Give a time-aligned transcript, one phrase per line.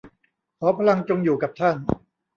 [0.59, 1.77] ขอพลังจงอยู่กับท่าน